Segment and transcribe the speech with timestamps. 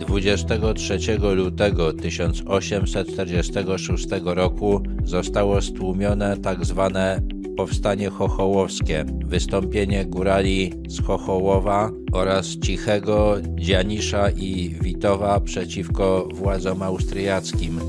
[0.00, 0.98] 23
[1.34, 6.90] lutego 1846 roku zostało stłumione tzw.
[6.94, 17.80] Tak powstanie chochołowskie, wystąpienie górali z Chochołowa oraz Cichego, Dzianisza i Witowa przeciwko władzom austriackim.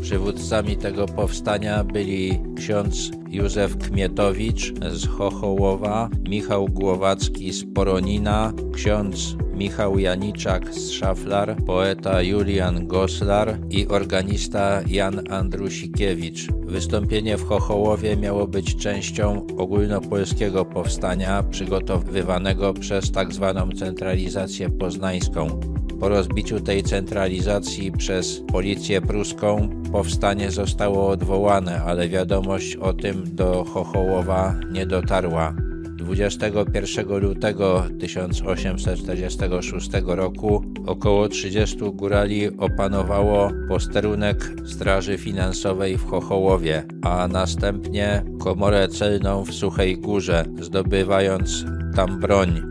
[0.00, 9.98] Przywódcami tego powstania byli ksiądz Józef Kmietowicz z Chochołowa, Michał Głowacki z Poronina, ksiądz Michał
[9.98, 16.48] Janiczak z Szaflar, poeta Julian Goslar i organista Jan Andrusikiewicz.
[16.52, 23.54] Wystąpienie w Chochołowie miało być częścią ogólnopolskiego powstania przygotowywanego przez tzw.
[23.54, 25.60] Tak centralizację poznańską.
[26.00, 33.64] Po rozbiciu tej centralizacji przez policję pruską powstanie zostało odwołane, ale wiadomość o tym do
[33.64, 35.54] Chochołowa nie dotarła.
[35.96, 48.24] 21 lutego 1846 roku około 30 górali opanowało posterunek Straży Finansowej w Chochołowie, a następnie
[48.40, 51.64] komorę celną w Suchej Górze, zdobywając
[51.96, 52.67] tam broń.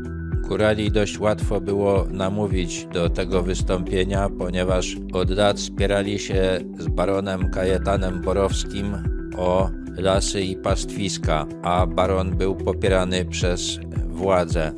[0.47, 7.49] Górali dość łatwo było namówić do tego wystąpienia, ponieważ od lat spierali się z baronem
[7.51, 8.97] Kajetanem Borowskim
[9.37, 14.71] o lasy i pastwiska, a baron był popierany przez władze.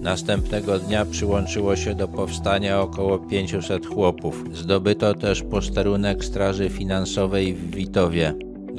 [0.00, 4.44] Następnego dnia przyłączyło się do powstania około 500 chłopów.
[4.52, 8.34] Zdobyto też posterunek Straży Finansowej w Witowie.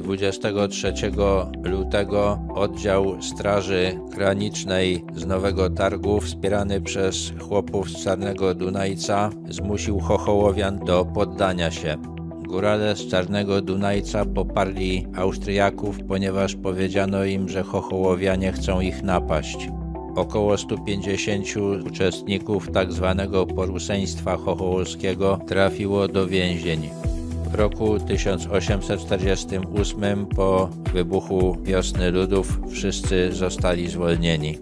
[0.06, 0.92] 23
[1.62, 10.78] lutego oddział Straży Granicznej z Nowego Targu, wspierany przez chłopów z Czarnego Dunajca, zmusił Chochołowian
[10.78, 11.96] do poddania się.
[12.48, 19.68] Górale z Czarnego Dunajca poparli Austriaków, ponieważ powiedziano im, że Chochołowianie chcą ich napaść.
[20.16, 21.46] Około 150
[21.86, 23.14] uczestników tzw.
[23.18, 26.90] Tak poruseństwa chochołowskiego trafiło do więzień.
[27.50, 34.58] W roku 1848 po wybuchu Wiosny Ludów wszyscy zostali zwolnieni.